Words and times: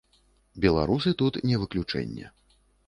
Беларусы 0.65 1.09
тут 1.21 1.41
не 1.51 1.61
выключэнне. 1.67 2.35